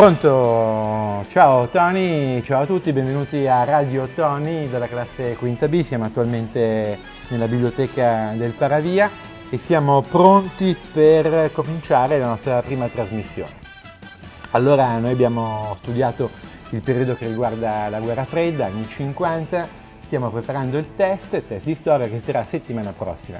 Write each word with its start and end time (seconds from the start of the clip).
Pronto? 0.00 1.26
Ciao 1.28 1.68
Tony, 1.68 2.42
ciao 2.42 2.62
a 2.62 2.66
tutti, 2.66 2.90
benvenuti 2.90 3.46
a 3.46 3.64
Radio 3.64 4.08
Tony 4.14 4.66
dalla 4.66 4.86
classe 4.86 5.36
quinta 5.36 5.68
B, 5.68 5.82
siamo 5.82 6.06
attualmente 6.06 6.96
nella 7.28 7.46
biblioteca 7.46 8.32
del 8.34 8.52
Paravia 8.52 9.10
e 9.50 9.58
siamo 9.58 10.00
pronti 10.00 10.74
per 10.90 11.52
cominciare 11.52 12.18
la 12.18 12.28
nostra 12.28 12.62
prima 12.62 12.88
trasmissione. 12.88 13.52
Allora, 14.52 14.96
noi 14.96 15.10
abbiamo 15.10 15.76
studiato 15.82 16.30
il 16.70 16.80
periodo 16.80 17.14
che 17.14 17.26
riguarda 17.26 17.90
la 17.90 18.00
guerra 18.00 18.24
fredda, 18.24 18.64
anni 18.64 18.88
50, 18.88 19.68
stiamo 20.04 20.30
preparando 20.30 20.78
il 20.78 20.96
test, 20.96 21.34
il 21.34 21.46
test 21.46 21.66
di 21.66 21.74
storia 21.74 22.08
che 22.08 22.22
sarà 22.24 22.42
settimana 22.46 22.94
prossima. 22.96 23.38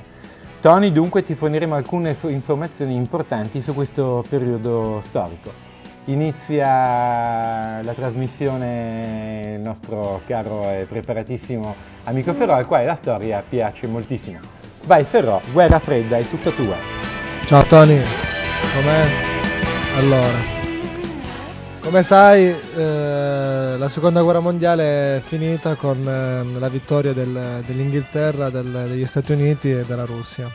Tony, 0.61 0.93
dunque 0.93 1.25
ti 1.25 1.35
forniremo 1.35 1.75
alcune 1.75 2.15
informazioni 2.21 2.97
importanti 2.97 3.63
su 3.63 3.73
questo 3.73 4.23
periodo 4.29 5.01
storico. 5.03 5.70
Inizia 6.11 7.81
la 7.83 7.93
trasmissione 7.95 9.55
il 9.55 9.61
nostro 9.61 10.23
caro 10.27 10.65
e 10.65 10.85
preparatissimo 10.89 11.73
amico 12.03 12.35
Ferro, 12.35 12.55
al 12.55 12.67
quale 12.67 12.85
la 12.85 12.97
storia 12.97 13.41
piace 13.49 13.87
moltissimo. 13.87 14.41
Vai 14.87 15.05
Ferro, 15.05 15.41
guerra 15.53 15.79
fredda, 15.79 16.17
è 16.17 16.29
tutta 16.29 16.51
tua. 16.51 16.75
Ciao 17.45 17.63
Tony, 17.63 18.01
com'è? 18.75 19.07
Allora, 19.99 20.39
come 21.81 22.03
sai, 22.03 22.49
eh, 22.49 23.77
la 23.79 23.89
seconda 23.89 24.21
guerra 24.23 24.41
mondiale 24.41 25.19
è 25.19 25.21
finita 25.21 25.77
con 25.77 25.99
eh, 25.99 26.59
la 26.59 26.69
vittoria 26.69 27.13
del, 27.13 27.63
dell'Inghilterra, 27.65 28.51
del, 28.51 28.87
degli 28.89 29.07
Stati 29.07 29.31
Uniti 29.31 29.71
e 29.71 29.85
della 29.85 30.07
Russia. 30.07 30.51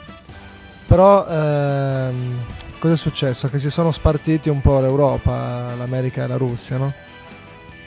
Però 0.85 1.25
ehm, 1.25 2.39
cosa 2.85 2.93
è 2.93 2.97
successo? 2.97 3.47
Che 3.47 3.57
si 3.57 3.71
sono 3.71 3.91
spartiti 3.91 4.47
un 4.47 4.61
po' 4.61 4.79
l'Europa, 4.79 5.73
l'America 5.75 6.23
e 6.23 6.27
la 6.27 6.37
Russia, 6.37 6.77
no? 6.77 6.93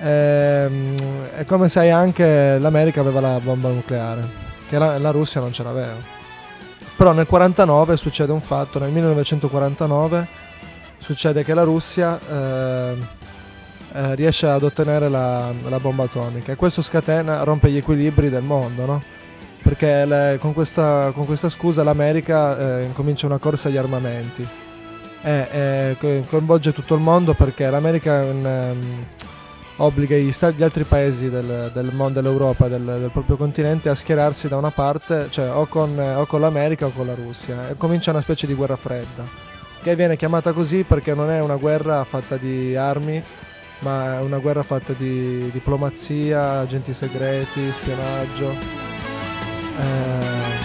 Ehm, 0.01 0.97
e, 1.37 1.45
come 1.45 1.69
sai 1.69 1.91
anche 1.91 2.59
l'America 2.59 3.01
aveva 3.01 3.21
la 3.21 3.39
bomba 3.41 3.69
nucleare, 3.69 4.27
che 4.69 4.77
la, 4.77 4.99
la 4.99 5.11
Russia 5.13 5.41
non 5.41 5.53
ce 5.53 5.63
l'aveva. 5.63 6.17
Però 6.97 7.13
nel 7.13 7.29
1949 7.31 7.97
succede 7.97 8.33
un 8.33 8.41
fatto, 8.41 8.81
nel 8.81 8.91
1949 8.91 10.27
succede 10.99 11.45
che 11.45 11.55
la 11.55 11.63
Russia 11.63 12.19
eh, 12.29 12.95
eh, 13.93 14.15
riesce 14.17 14.49
ad 14.49 14.65
ottenere 14.65 15.09
la, 15.09 15.53
la, 15.69 15.79
bomba 15.79 16.05
atomica 16.05 16.51
e 16.51 16.57
questo 16.57 16.83
scatena, 16.83 17.45
rompe 17.45 17.71
gli 17.71 17.77
equilibri 17.77 18.29
del 18.31 18.43
mondo, 18.43 18.85
no? 18.85 19.03
Perché 19.63 20.05
le, 20.05 20.39
con, 20.41 20.53
questa, 20.53 21.13
con, 21.15 21.25
questa, 21.25 21.49
scusa 21.49 21.85
l'America 21.85 22.81
eh, 22.81 22.91
comincia 22.95 23.27
una 23.27 23.39
corsa 23.39 23.69
agli 23.69 23.77
armamenti 23.77 24.67
e 25.23 25.97
coinvolge 26.29 26.73
tutto 26.73 26.95
il 26.95 27.01
mondo 27.01 27.35
perché 27.35 27.69
l'America 27.69 28.21
um, 28.23 29.05
obbliga 29.77 30.17
gli, 30.17 30.33
gli, 30.57 30.63
altri 30.63 30.85
paesi 30.85 31.29
del, 31.29 31.71
del 31.73 31.91
mondo, 31.93 32.21
dell'Europa, 32.21 32.69
del, 32.69 32.85
del, 32.85 33.11
proprio 33.13 33.37
continente 33.37 33.89
a 33.89 33.95
schierarsi 33.95 34.49
da 34.49 34.57
una 34.57 34.71
parte, 34.71 35.29
cioè 35.31 35.51
o 35.51 35.67
con, 35.67 35.99
o 35.99 36.27
con 36.27 36.41
l'America 36.41 36.87
o 36.87 36.91
con 36.91 37.07
la 37.07 37.15
Russia 37.15 37.69
e 37.69 37.77
comincia 37.77 38.11
una 38.11 38.23
specie 38.23 38.47
di 38.47 38.55
guerra 38.55 38.77
fredda 38.77 39.47
che 39.81 39.95
viene 39.95 40.17
chiamata 40.17 40.53
così 40.53 40.83
perché 40.83 41.15
non 41.15 41.31
è 41.31 41.41
una 41.41 41.57
guerra 41.57 42.03
fatta 42.05 42.37
di 42.37 42.75
armi 42.75 43.23
ma 43.81 44.19
è 44.19 44.21
una 44.21 44.39
guerra 44.39 44.63
fatta 44.63 44.93
di 44.93 45.51
diplomazia, 45.51 46.61
agenti 46.61 46.93
segreti, 46.93 47.73
spionaggio. 47.81 48.51
Eh, 49.79 50.58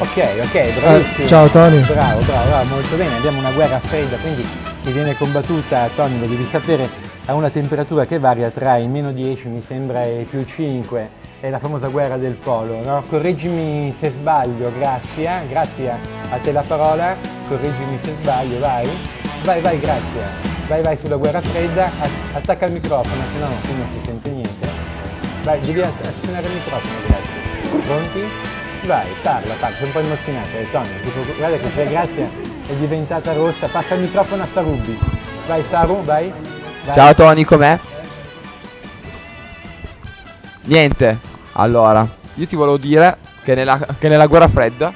Ok, 0.00 0.16
ok, 0.16 0.80
bravissimo. 0.80 1.24
Eh, 1.24 1.28
ciao 1.28 1.46
Tony. 1.48 1.78
Bravo, 1.80 2.20
bravo, 2.22 2.48
bravo, 2.48 2.64
molto 2.70 2.96
bene. 2.96 3.16
Abbiamo 3.16 3.38
una 3.38 3.50
guerra 3.50 3.78
fredda, 3.80 4.16
quindi 4.16 4.46
che 4.82 4.90
viene 4.92 5.14
combattuta, 5.14 5.90
Tony, 5.94 6.18
lo 6.18 6.24
devi 6.24 6.46
sapere, 6.46 6.88
a 7.26 7.34
una 7.34 7.50
temperatura 7.50 8.06
che 8.06 8.18
varia 8.18 8.48
tra 8.48 8.78
i 8.78 8.88
meno 8.88 9.12
10, 9.12 9.48
mi 9.48 9.62
sembra, 9.62 10.04
e 10.04 10.26
più 10.28 10.42
5. 10.42 11.18
È 11.40 11.50
la 11.50 11.58
famosa 11.58 11.88
guerra 11.88 12.16
del 12.16 12.32
polo, 12.32 12.82
no? 12.82 13.04
Correggimi 13.10 13.94
se 13.98 14.08
sbaglio, 14.08 14.72
grazie. 14.78 15.28
Grazie 15.50 15.90
a 16.30 16.36
te 16.38 16.50
la 16.50 16.64
parola. 16.66 17.14
Correggimi 17.46 17.98
se 18.02 18.14
sbaglio, 18.22 18.58
vai. 18.58 18.88
Vai, 19.44 19.60
vai, 19.60 19.78
grazie 19.78 20.48
vai 20.70 20.82
vai 20.82 20.96
sulla 20.96 21.16
guerra 21.16 21.40
fredda, 21.40 21.90
attacca 22.32 22.66
il 22.66 22.72
microfono, 22.72 23.22
se 23.32 23.38
no 23.40 23.46
qui 23.64 23.74
non 23.76 23.86
si 23.88 24.06
sente 24.06 24.30
niente. 24.30 24.68
Vai, 25.42 25.58
devi 25.62 25.80
azionare 25.80 26.46
il 26.46 26.52
microfono, 26.52 26.94
grazie. 27.08 27.80
Pronti? 27.86 28.59
Vai, 28.84 29.08
parla, 29.22 29.54
parla, 29.60 29.76
sei 29.76 29.86
un 29.86 29.92
po' 29.92 29.98
emozionata, 29.98 30.58
eh, 30.58 30.70
Tony, 30.70 30.88
tipo, 31.02 31.20
guarda 31.36 31.56
che 31.58 31.70
sei 31.74 31.88
grazie, 31.88 32.30
è 32.66 32.72
diventata 32.74 33.32
rossa, 33.34 33.66
passa 33.66 33.94
il 33.94 34.00
microfono 34.00 34.42
a 34.42 34.46
Sarubi. 34.52 34.98
Vai 35.46 35.62
Saru, 35.68 36.02
vai. 36.02 36.32
vai. 36.84 36.94
Ciao 36.94 37.14
Tony, 37.14 37.44
com'è? 37.44 37.78
Niente, 40.62 41.18
allora, 41.52 42.08
io 42.34 42.46
ti 42.46 42.56
volevo 42.56 42.78
dire 42.78 43.18
che 43.44 43.54
nella, 43.54 43.78
che 43.98 44.08
nella 44.08 44.26
guerra 44.26 44.48
fredda, 44.48 44.92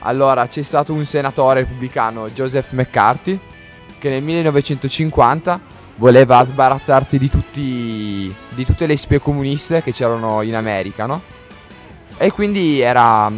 allora 0.00 0.48
c'è 0.48 0.62
stato 0.62 0.92
un 0.92 1.04
senatore 1.06 1.60
repubblicano, 1.60 2.28
Joseph 2.30 2.72
McCarthy, 2.72 3.38
che 3.98 4.08
nel 4.08 4.22
1950 4.22 5.60
voleva 5.96 6.44
sbarazzarsi 6.44 7.16
di, 7.16 7.30
tutti, 7.30 8.34
di 8.48 8.64
tutte 8.64 8.86
le 8.86 8.96
spie 8.96 9.20
comuniste 9.20 9.82
che 9.82 9.92
c'erano 9.92 10.42
in 10.42 10.56
America, 10.56 11.06
no? 11.06 11.34
E 12.18 12.32
quindi 12.32 12.80
era... 12.80 13.30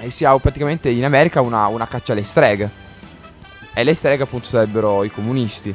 E 0.00 0.10
si 0.10 0.24
praticamente 0.40 0.88
in 0.88 1.04
America 1.04 1.40
una, 1.40 1.66
una 1.66 1.86
caccia 1.86 2.12
alle 2.12 2.22
streghe. 2.22 2.68
E 3.74 3.84
le 3.84 3.94
streghe 3.94 4.24
appunto 4.24 4.48
sarebbero 4.48 5.04
i 5.04 5.10
comunisti. 5.10 5.74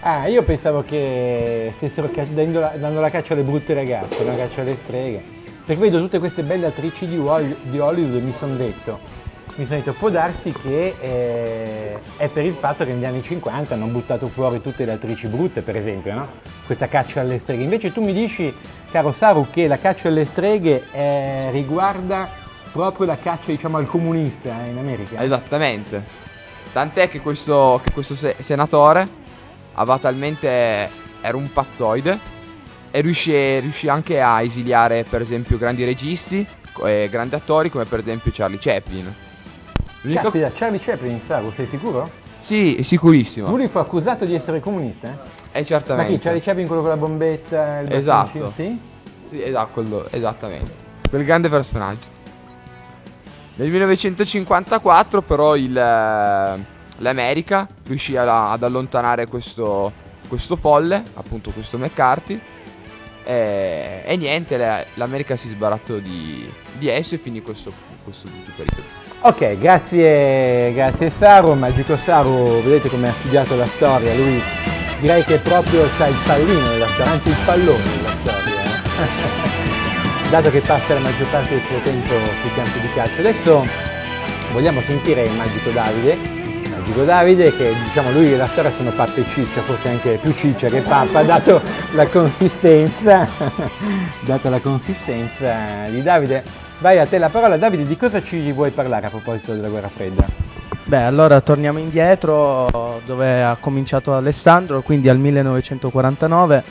Ah, 0.00 0.26
io 0.26 0.42
pensavo 0.42 0.82
che 0.82 1.72
stessero 1.76 2.10
dando 2.30 2.60
la, 2.60 2.72
dando 2.76 3.00
la 3.00 3.08
caccia 3.08 3.34
alle 3.34 3.44
brutte 3.44 3.72
ragazze, 3.72 4.22
una 4.22 4.34
caccia 4.34 4.62
alle 4.62 4.74
streghe. 4.74 5.22
Perché 5.64 5.80
vedo 5.80 6.00
tutte 6.00 6.18
queste 6.18 6.42
belle 6.42 6.66
attrici 6.66 7.06
di, 7.06 7.16
Hollywood 7.16 8.16
e 8.16 8.20
mi 8.20 8.34
sono 8.36 8.56
detto, 8.56 8.98
mi 9.54 9.66
sono 9.66 9.78
detto 9.78 9.92
può 9.92 10.08
darsi 10.08 10.50
che 10.52 10.94
eh, 10.98 11.98
è 12.16 12.28
per 12.28 12.44
il 12.46 12.54
fatto 12.54 12.84
che 12.84 12.92
negli 12.92 13.04
anni 13.04 13.22
50 13.22 13.74
hanno 13.74 13.86
buttato 13.86 14.28
fuori 14.28 14.62
tutte 14.62 14.86
le 14.86 14.92
attrici 14.92 15.26
brutte 15.26 15.60
per 15.60 15.76
esempio 15.76 16.14
no? 16.14 16.28
questa 16.64 16.88
caccia 16.88 17.20
alle 17.20 17.38
streghe. 17.38 17.62
Invece 17.62 17.92
tu 17.92 18.02
mi 18.02 18.14
dici 18.14 18.54
caro 18.90 19.12
Saru 19.12 19.46
che 19.50 19.66
la 19.66 19.78
caccia 19.78 20.08
alle 20.08 20.24
streghe 20.24 20.84
eh, 20.92 21.50
riguarda 21.50 22.28
proprio 22.72 23.06
la 23.06 23.18
caccia 23.18 23.50
diciamo 23.50 23.76
al 23.76 23.86
comunista 23.86 24.64
eh, 24.64 24.70
in 24.70 24.78
America? 24.78 25.22
Esattamente. 25.22 26.02
Tant'è 26.72 27.10
che 27.10 27.20
questo, 27.20 27.78
che 27.84 27.92
questo 27.92 28.14
se- 28.14 28.36
senatore 28.38 29.06
aveva 29.74 29.98
talmente 29.98 30.48
era 31.20 31.36
un 31.36 31.52
pazzoide 31.52 32.18
e 32.90 33.00
riuscì, 33.02 33.60
riuscì 33.60 33.88
anche 33.88 34.22
a 34.22 34.40
esiliare 34.40 35.04
per 35.04 35.20
esempio 35.20 35.58
grandi 35.58 35.84
registi 35.84 36.46
e 36.84 37.08
grandi 37.10 37.34
attori 37.34 37.68
come 37.68 37.84
per 37.84 37.98
esempio 37.98 38.30
Charlie 38.32 38.58
Chaplin 38.58 39.14
L'unico... 40.02 40.22
Caspita, 40.22 40.50
Charlie 40.52 40.78
Chaplin, 40.78 41.20
Saru, 41.26 41.52
sei 41.52 41.66
sicuro? 41.66 42.10
Sì, 42.40 42.80
sicurissimo. 42.82 43.48
Lui 43.48 43.68
fu 43.68 43.78
accusato 43.78 44.24
di 44.24 44.34
essere 44.34 44.60
comunista? 44.60 45.16
Eh, 45.52 45.64
certamente. 45.64 46.10
Ma 46.10 46.16
chi? 46.16 46.22
Charlie 46.22 46.42
Chaplin, 46.42 46.66
quello 46.66 46.82
con 46.82 46.90
la 46.90 46.96
bombetta? 46.96 47.80
Il 47.80 47.92
esatto. 47.92 48.50
Sì? 48.50 48.78
Sì, 49.28 49.42
esatto, 49.42 49.70
quello, 49.72 50.06
esattamente. 50.10 50.70
Quel 51.08 51.24
grande 51.24 51.48
personaggio. 51.48 52.10
Nel 53.54 53.70
1954 53.70 55.22
però 55.22 55.56
il, 55.56 55.76
eh, 55.76 56.64
l'America 56.96 57.68
riuscì 57.86 58.16
ad 58.16 58.62
allontanare 58.62 59.26
questo, 59.28 59.92
questo, 60.26 60.56
folle, 60.56 61.02
appunto 61.14 61.50
questo 61.50 61.78
McCarthy, 61.78 62.40
e, 63.24 64.02
e 64.04 64.16
niente, 64.16 64.86
l'America 64.94 65.36
si 65.36 65.48
sbarazzò 65.48 65.96
di, 65.96 66.50
di 66.78 66.88
esso 66.88 67.14
e 67.14 67.18
finì 67.18 67.42
questo, 67.42 67.72
questo 68.04 68.28
periodo. 68.56 69.00
Ok, 69.20 69.58
grazie, 69.58 70.72
grazie 70.72 71.10
Saru, 71.10 71.54
Magico 71.54 71.96
Saru, 71.96 72.60
vedete 72.62 72.88
come 72.88 73.08
ha 73.08 73.12
studiato 73.12 73.54
la 73.54 73.66
storia, 73.66 74.12
lui 74.14 74.42
direi 75.00 75.22
che 75.24 75.38
proprio 75.38 75.88
c'ha 75.96 76.08
il 76.08 76.16
pallino 76.26 76.68
della 76.70 76.88
storia, 76.88 77.12
anzi 77.12 77.28
il 77.28 77.36
pallone 77.44 77.82
della 77.96 78.16
storia, 78.20 78.62
eh? 78.62 79.50
dato 80.30 80.50
che 80.50 80.60
passa 80.60 80.94
la 80.94 81.00
maggior 81.00 81.28
parte 81.28 81.54
del 81.54 81.62
suo 81.62 81.78
tempo 81.80 82.14
sui 82.40 82.54
campi 82.54 82.80
di 82.80 82.92
calcio. 82.94 83.20
Adesso 83.20 83.66
vogliamo 84.52 84.80
sentire 84.82 85.24
il 85.24 85.32
Magico 85.32 85.70
Davide, 85.70 86.41
Magico 86.92 87.04
Davide 87.04 87.56
che 87.56 87.72
diciamo 87.84 88.10
lui 88.12 88.34
e 88.34 88.36
la 88.36 88.46
storia 88.46 88.70
sono 88.70 88.90
pappa 88.90 89.14
e 89.14 89.24
ciccia, 89.32 89.62
forse 89.62 89.88
anche 89.88 90.18
più 90.20 90.34
ciccia 90.34 90.68
che 90.68 90.80
pappa, 90.82 91.22
dato 91.24 91.62
la 91.94 92.06
consistenza, 92.06 93.26
dato 94.20 94.50
la 94.50 94.60
consistenza 94.60 95.86
di 95.88 96.02
Davide. 96.02 96.44
Vai 96.80 96.98
a 96.98 97.06
te 97.06 97.16
la 97.16 97.30
parola. 97.30 97.56
Davide, 97.56 97.86
di 97.86 97.96
cosa 97.96 98.22
ci 98.22 98.52
vuoi 98.52 98.72
parlare 98.72 99.06
a 99.06 99.08
proposito 99.08 99.54
della 99.54 99.68
guerra 99.68 99.88
fredda? 99.88 100.26
Beh, 100.84 101.02
allora 101.02 101.40
torniamo 101.40 101.78
indietro 101.78 103.00
dove 103.06 103.42
ha 103.42 103.56
cominciato 103.58 104.14
Alessandro, 104.14 104.82
quindi 104.82 105.08
al 105.08 105.18
1949, 105.18 106.62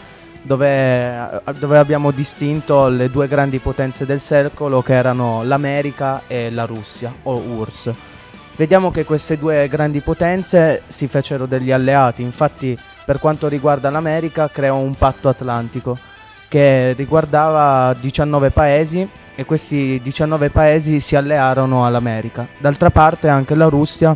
dove, 0.43 1.41
dove, 1.57 1.77
abbiamo 1.79 2.11
distinto 2.11 2.89
le 2.89 3.09
due 3.09 3.27
grandi 3.27 3.57
potenze 3.57 4.05
del 4.05 4.19
secolo 4.19 4.83
che 4.83 4.93
erano 4.93 5.41
l'America 5.43 6.21
e 6.27 6.51
la 6.51 6.65
Russia, 6.65 7.11
o 7.23 7.37
URSS. 7.37 7.91
Vediamo 8.55 8.91
che 8.91 9.03
queste 9.03 9.37
due 9.37 9.67
grandi 9.67 9.99
potenze 9.99 10.83
si 10.87 11.07
fecero 11.07 11.45
degli 11.45 11.71
alleati, 11.71 12.21
infatti 12.21 12.77
per 13.05 13.19
quanto 13.19 13.47
riguarda 13.47 13.89
l'America 13.89 14.49
creò 14.49 14.77
un 14.77 14.95
patto 14.95 15.29
atlantico 15.29 15.97
che 16.47 16.93
riguardava 16.93 17.95
19 17.99 18.49
paesi 18.49 19.07
e 19.35 19.45
questi 19.45 19.99
19 20.03 20.49
paesi 20.49 20.99
si 20.99 21.15
allearono 21.15 21.85
all'America. 21.85 22.45
D'altra 22.57 22.89
parte 22.89 23.29
anche 23.29 23.55
la 23.55 23.67
Russia 23.67 24.15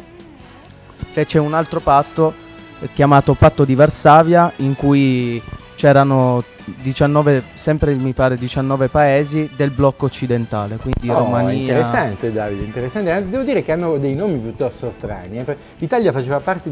fece 1.12 1.40
un 1.40 1.54
altro 1.54 1.80
patto 1.80 2.44
chiamato 2.94 3.34
patto 3.34 3.66
di 3.66 3.76
Varsavia 3.76 4.52
in 4.58 4.76
cui 4.76 5.42
c'erano 5.76 6.44
19, 6.64 7.44
sempre 7.56 7.94
mi 7.94 8.14
pare 8.14 8.38
19 8.38 8.88
paesi 8.88 9.50
del 9.56 9.70
blocco 9.70 10.06
occidentale, 10.06 10.78
quindi 10.78 11.10
Oh, 11.10 11.20
Romania. 11.20 11.52
Interessante 11.60 12.32
Davide, 12.32 12.64
interessante. 12.64 13.12
Anzi, 13.12 13.30
Devo 13.30 13.44
dire 13.44 13.64
che 13.64 13.72
hanno 13.72 13.98
dei 13.98 14.16
nomi 14.16 14.40
piuttosto 14.40 14.90
strani. 14.90 15.38
eh, 15.38 15.58
L'Italia 15.78 16.12
faceva 16.12 16.40
parte 16.40 16.64